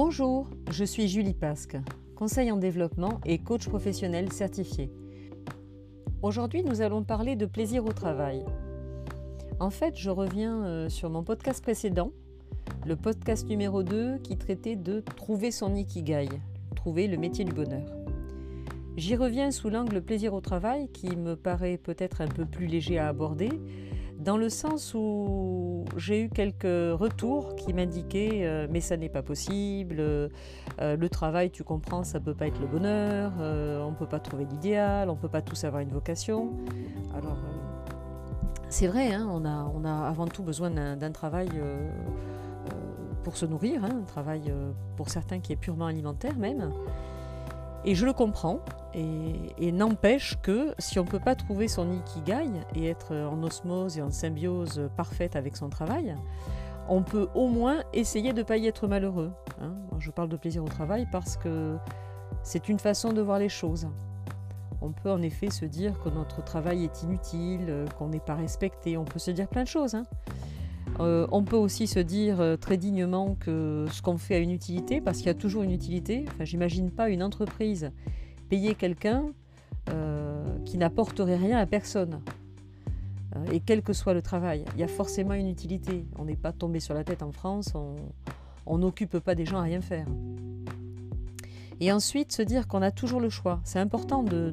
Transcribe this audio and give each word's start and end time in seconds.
Bonjour, 0.00 0.46
je 0.70 0.84
suis 0.84 1.08
Julie 1.08 1.34
Pasque, 1.34 1.76
conseil 2.14 2.52
en 2.52 2.56
développement 2.56 3.20
et 3.24 3.38
coach 3.38 3.68
professionnel 3.68 4.30
certifié. 4.30 4.92
Aujourd'hui, 6.22 6.62
nous 6.62 6.82
allons 6.82 7.02
parler 7.02 7.34
de 7.34 7.46
plaisir 7.46 7.84
au 7.84 7.92
travail. 7.92 8.44
En 9.58 9.70
fait, 9.70 9.96
je 9.96 10.08
reviens 10.08 10.62
euh, 10.62 10.88
sur 10.88 11.10
mon 11.10 11.24
podcast 11.24 11.60
précédent, 11.60 12.12
le 12.86 12.94
podcast 12.94 13.48
numéro 13.48 13.82
2 13.82 14.18
qui 14.18 14.36
traitait 14.36 14.76
de 14.76 15.00
trouver 15.00 15.50
son 15.50 15.74
ikigai, 15.74 16.28
trouver 16.76 17.08
le 17.08 17.16
métier 17.16 17.44
du 17.44 17.50
bonheur. 17.50 17.90
J'y 18.96 19.16
reviens 19.16 19.50
sous 19.50 19.68
l'angle 19.68 20.00
plaisir 20.00 20.32
au 20.32 20.40
travail 20.40 20.88
qui 20.92 21.16
me 21.16 21.34
paraît 21.34 21.76
peut-être 21.76 22.20
un 22.20 22.28
peu 22.28 22.46
plus 22.46 22.68
léger 22.68 23.00
à 23.00 23.08
aborder, 23.08 23.50
dans 24.18 24.36
le 24.36 24.48
sens 24.48 24.94
où 24.94 25.84
j'ai 25.96 26.24
eu 26.24 26.28
quelques 26.28 26.64
retours 26.98 27.54
qui 27.54 27.72
m'indiquaient 27.72 28.40
euh, 28.42 28.66
mais 28.68 28.80
ça 28.80 28.96
n'est 28.96 29.08
pas 29.08 29.22
possible, 29.22 29.96
euh, 30.00 30.28
le 30.80 31.08
travail 31.08 31.50
tu 31.50 31.62
comprends 31.62 32.02
ça 32.02 32.18
peut 32.18 32.34
pas 32.34 32.48
être 32.48 32.60
le 32.60 32.66
bonheur, 32.66 33.32
euh, 33.40 33.82
on 33.82 33.92
peut 33.92 34.06
pas 34.06 34.18
trouver 34.18 34.44
l'idéal, 34.44 35.08
on 35.08 35.16
peut 35.16 35.28
pas 35.28 35.42
tous 35.42 35.62
avoir 35.64 35.82
une 35.82 35.90
vocation. 35.90 36.50
Alors 37.16 37.36
c'est 38.68 38.86
vrai, 38.86 39.14
hein, 39.14 39.26
on, 39.30 39.46
a, 39.46 39.70
on, 39.74 39.84
a, 39.84 40.08
avant 40.08 40.26
tout 40.26 40.42
besoin 40.42 40.70
d'un 40.70 41.12
travail 41.12 41.48
pour 43.22 43.36
se 43.36 43.46
nourrir, 43.46 43.82
hein, 43.84 44.00
un 44.02 44.04
travail 44.04 44.52
pour 44.96 45.08
certains 45.08 45.38
qui 45.38 45.52
est 45.52 45.56
purement 45.56 45.86
alimentaire 45.86 46.36
même. 46.36 46.70
Et 47.88 47.94
je 47.94 48.04
le 48.04 48.12
comprends, 48.12 48.60
et, 48.92 49.72
n'empêche 49.72 50.36
que 50.42 50.74
si 50.78 50.98
on 50.98 51.04
ne 51.04 51.08
peut 51.08 51.18
pas 51.18 51.34
trouver 51.34 51.68
son 51.68 51.90
ikigai 51.90 52.50
et 52.74 52.86
être 52.86 53.16
en 53.16 53.42
osmose 53.42 53.96
et 53.96 54.02
en 54.02 54.10
symbiose 54.10 54.90
parfaite 54.94 55.36
avec 55.36 55.56
son 55.56 55.70
travail, 55.70 56.14
on 56.90 57.02
peut 57.02 57.28
au 57.34 57.48
moins 57.48 57.82
essayer 57.94 58.34
de 58.34 58.40
ne 58.40 58.42
pas 58.42 58.58
y 58.58 58.66
être 58.66 58.88
malheureux. 58.88 59.32
Hein. 59.62 59.72
Je 60.00 60.10
parle 60.10 60.28
de 60.28 60.36
plaisir 60.36 60.62
au 60.62 60.68
travail 60.68 61.08
parce 61.10 61.38
que 61.38 61.78
c'est 62.42 62.68
une 62.68 62.78
façon 62.78 63.14
de 63.14 63.22
voir 63.22 63.38
les 63.38 63.48
choses. 63.48 63.88
On 64.82 64.92
peut 64.92 65.10
en 65.10 65.22
effet 65.22 65.48
se 65.48 65.64
dire 65.64 65.98
que 65.98 66.10
notre 66.10 66.44
travail 66.44 66.84
est 66.84 67.02
inutile, 67.04 67.86
qu'on 67.98 68.08
n'est 68.08 68.20
pas 68.20 68.34
respecté, 68.34 68.98
on 68.98 69.06
peut 69.06 69.18
se 69.18 69.30
dire 69.30 69.48
plein 69.48 69.62
de 69.62 69.68
choses. 69.68 69.94
Hein. 69.94 70.04
Euh, 71.00 71.26
on 71.30 71.44
peut 71.44 71.56
aussi 71.56 71.86
se 71.86 72.00
dire 72.00 72.40
euh, 72.40 72.56
très 72.56 72.76
dignement 72.76 73.36
que 73.38 73.86
ce 73.92 74.02
qu'on 74.02 74.18
fait 74.18 74.34
a 74.34 74.38
une 74.38 74.50
utilité, 74.50 75.00
parce 75.00 75.18
qu'il 75.18 75.28
y 75.28 75.30
a 75.30 75.34
toujours 75.34 75.62
une 75.62 75.70
utilité. 75.70 76.24
J'imagine 76.40 76.90
pas 76.90 77.08
une 77.08 77.22
entreprise 77.22 77.92
payer 78.48 78.74
quelqu'un 78.74 79.26
euh, 79.90 80.44
qui 80.64 80.76
n'apporterait 80.76 81.36
rien 81.36 81.58
à 81.58 81.66
personne. 81.66 82.20
et 83.52 83.60
quel 83.60 83.82
que 83.82 83.92
soit 83.92 84.14
le 84.14 84.22
travail, 84.22 84.64
il 84.74 84.80
y 84.80 84.82
a 84.82 84.88
forcément 84.88 85.34
une 85.34 85.48
utilité. 85.48 86.04
On 86.18 86.24
n'est 86.24 86.36
pas 86.36 86.52
tombé 86.52 86.80
sur 86.80 86.94
la 86.94 87.04
tête 87.04 87.22
en 87.22 87.30
France, 87.30 87.74
on 88.66 88.78
n'occupe 88.78 89.18
pas 89.18 89.34
des 89.34 89.44
gens 89.44 89.58
à 89.58 89.62
rien 89.62 89.80
faire. 89.80 90.06
Et 91.80 91.92
ensuite, 91.92 92.32
se 92.32 92.42
dire 92.42 92.66
qu'on 92.66 92.82
a 92.82 92.90
toujours 92.90 93.20
le 93.20 93.28
choix. 93.28 93.60
C'est 93.62 93.78
important 93.78 94.24
de 94.24 94.52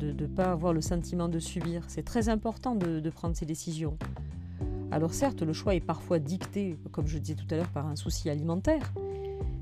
ne 0.00 0.26
pas 0.26 0.52
avoir 0.52 0.72
le 0.72 0.80
sentiment 0.80 1.28
de 1.28 1.38
subir. 1.38 1.82
C'est 1.88 2.04
très 2.04 2.30
important 2.30 2.74
de 2.74 3.10
prendre 3.10 3.36
ses 3.36 3.44
décisions. 3.44 3.98
Alors 4.92 5.14
certes, 5.14 5.40
le 5.40 5.54
choix 5.54 5.74
est 5.74 5.80
parfois 5.80 6.18
dicté, 6.18 6.76
comme 6.90 7.06
je 7.06 7.16
disais 7.16 7.34
tout 7.34 7.46
à 7.50 7.56
l'heure, 7.56 7.70
par 7.70 7.86
un 7.86 7.96
souci 7.96 8.28
alimentaire. 8.28 8.92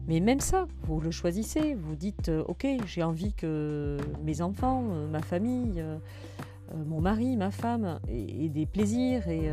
Mais 0.09 0.19
même 0.19 0.41
ça, 0.41 0.67
vous 0.83 1.01
le 1.01 1.13
choisissez, 1.13 1.75
vous 1.75 1.95
dites, 1.95 2.31
euh, 2.31 2.43
ok, 2.49 2.67
j'ai 2.85 3.05
envie 3.05 3.33
que 3.33 3.97
mes 4.25 4.41
enfants, 4.43 4.83
euh, 4.91 5.07
ma 5.09 5.23
famille, 5.23 5.75
euh, 5.77 5.99
mon 6.85 7.01
mari, 7.01 7.37
ma 7.37 7.53
femme 7.53 8.01
aient, 8.09 8.49
des 8.49 8.67
plaisirs 8.67 9.29
et, 9.29 9.51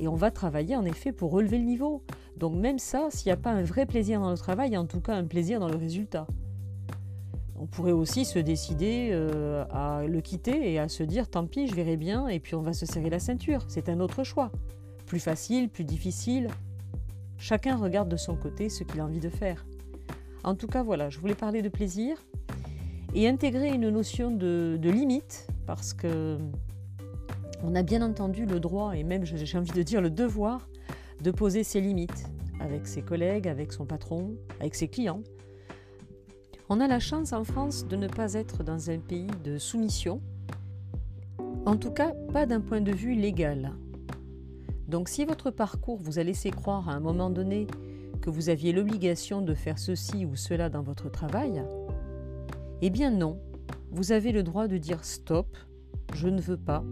et, 0.00 0.08
on 0.08 0.14
va 0.14 0.30
travailler 0.30 0.76
en 0.76 0.84
effet 0.84 1.12
pour 1.12 1.30
relever 1.30 1.56
le 1.56 1.64
niveau. 1.64 2.02
Donc 2.36 2.54
même 2.54 2.78
ça, 2.78 3.08
s'il 3.08 3.28
n'y 3.28 3.32
a 3.32 3.38
pas 3.38 3.52
un 3.52 3.62
vrai 3.62 3.86
plaisir 3.86 4.20
dans 4.20 4.30
le 4.30 4.36
travail, 4.36 4.68
il 4.68 4.72
y 4.72 4.76
a 4.76 4.80
en 4.80 4.86
tout 4.86 5.00
cas 5.00 5.14
un 5.14 5.24
plaisir 5.24 5.60
dans 5.60 5.68
le 5.68 5.76
résultat. 5.76 6.26
On 7.58 7.66
pourrait 7.66 7.92
aussi 7.92 8.24
se 8.24 8.38
décider 8.38 9.12
à 9.70 10.02
le 10.06 10.20
quitter 10.22 10.72
et 10.72 10.78
à 10.78 10.88
se 10.88 11.02
dire 11.02 11.28
tant 11.28 11.46
pis, 11.46 11.66
je 11.66 11.74
verrai 11.74 11.98
bien, 11.98 12.28
et 12.28 12.40
puis 12.40 12.54
on 12.54 12.62
va 12.62 12.72
se 12.72 12.86
serrer 12.86 13.10
la 13.10 13.18
ceinture. 13.18 13.64
C'est 13.68 13.90
un 13.90 14.00
autre 14.00 14.24
choix 14.24 14.50
plus 15.10 15.18
facile, 15.18 15.68
plus 15.68 15.82
difficile. 15.82 16.46
Chacun 17.36 17.74
regarde 17.74 18.08
de 18.08 18.16
son 18.16 18.36
côté 18.36 18.68
ce 18.68 18.84
qu'il 18.84 19.00
a 19.00 19.04
envie 19.04 19.18
de 19.18 19.28
faire. 19.28 19.66
En 20.44 20.54
tout 20.54 20.68
cas, 20.68 20.84
voilà, 20.84 21.10
je 21.10 21.18
voulais 21.18 21.34
parler 21.34 21.62
de 21.62 21.68
plaisir 21.68 22.16
et 23.12 23.28
intégrer 23.28 23.74
une 23.74 23.90
notion 23.90 24.30
de, 24.30 24.78
limite 24.80 25.48
parce 25.66 25.94
que 25.94 26.38
on 27.64 27.74
a 27.74 27.82
bien 27.82 28.02
entendu 28.02 28.46
le 28.46 28.60
droit 28.60 28.92
et 28.92 29.02
même 29.02 29.24
j'ai 29.24 29.58
envie 29.58 29.72
de 29.72 29.82
dire 29.82 30.00
le 30.00 30.10
devoir 30.10 30.68
de 31.20 31.32
poser 31.32 31.64
ses 31.64 31.80
limites 31.80 32.30
avec 32.60 32.86
ses 32.86 33.02
collègues, 33.02 33.48
avec 33.48 33.72
son 33.72 33.86
patron, 33.86 34.36
avec 34.60 34.76
ses 34.76 34.86
clients. 34.86 35.24
On 36.68 36.78
a 36.78 36.86
la 36.86 37.00
chance 37.00 37.32
en 37.32 37.42
France 37.42 37.84
de 37.84 37.96
ne 37.96 38.06
pas 38.06 38.34
être 38.34 38.62
dans 38.62 38.90
un 38.90 38.98
pays 38.98 39.26
de 39.42 39.58
soumission, 39.58 40.22
en 41.66 41.76
tout 41.76 41.90
cas 41.90 42.12
pas 42.32 42.46
d'un 42.46 42.60
point 42.60 42.80
de 42.80 42.92
vue 42.92 43.16
légal. 43.16 43.72
Donc 44.90 45.08
si 45.08 45.24
votre 45.24 45.52
parcours 45.52 45.98
vous 45.98 46.18
a 46.18 46.24
laissé 46.24 46.50
croire 46.50 46.88
à 46.88 46.94
un 46.94 46.98
moment 46.98 47.30
donné 47.30 47.68
que 48.20 48.28
vous 48.28 48.48
aviez 48.48 48.72
l'obligation 48.72 49.40
de 49.40 49.54
faire 49.54 49.78
ceci 49.78 50.26
ou 50.26 50.34
cela 50.34 50.68
dans 50.68 50.82
votre 50.82 51.08
travail, 51.08 51.62
eh 52.82 52.90
bien 52.90 53.12
non, 53.12 53.38
vous 53.92 54.10
avez 54.10 54.32
le 54.32 54.42
droit 54.42 54.66
de 54.66 54.78
dire 54.78 55.04
stop, 55.04 55.56
je 56.12 56.26
ne 56.26 56.40
veux 56.40 56.56
pas, 56.56 56.82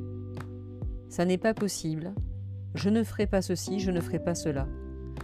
ça 1.08 1.24
n'est 1.24 1.38
pas 1.38 1.54
possible, 1.54 2.14
je 2.76 2.88
ne 2.88 3.02
ferai 3.02 3.26
pas 3.26 3.42
ceci, 3.42 3.80
je 3.80 3.90
ne 3.90 4.00
ferai 4.00 4.20
pas 4.20 4.36
cela. 4.36 4.68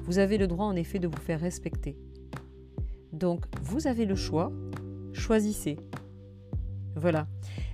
Vous 0.03 0.19
avez 0.19 0.37
le 0.37 0.49
droit 0.49 0.67
en 0.67 0.75
effet 0.75 0.99
de 0.99 1.07
vous 1.07 1.21
faire 1.21 1.39
respecter. 1.39 1.97
Donc 3.13 3.45
vous 3.63 3.87
avez 3.87 4.05
le 4.05 4.17
choix, 4.17 4.51
choisissez. 5.13 5.77
Voilà. 6.97 7.29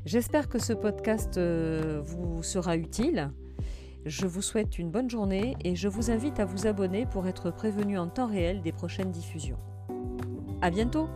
J'espère 0.05 0.51
que 0.51 0.59
ce 0.59 0.75
podcast 0.75 1.39
euh, 1.39 2.03
vous 2.05 2.43
sera 2.43 2.77
utile. 2.77 3.31
Je 4.07 4.27
vous 4.27 4.41
souhaite 4.41 4.79
une 4.79 4.91
bonne 4.91 5.11
journée 5.11 5.57
et 5.63 5.77
je 5.77 5.87
vous 5.87 6.11
invite 6.11 6.41
à 6.41 6.47
vous 6.47 6.67
abonner 6.67 7.05
pour 7.05 7.27
être 7.27 7.51
prévenu 7.51 7.99
en 7.99 8.09
temps 8.09 8.27
réel 8.27 8.63
des 8.63 8.73
prochaines 8.73 9.11
diffusions. 9.11 9.59
À 10.63 10.71
bientôt! 10.71 11.09